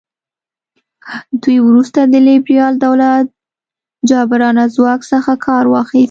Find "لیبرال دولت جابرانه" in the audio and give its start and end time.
2.27-4.63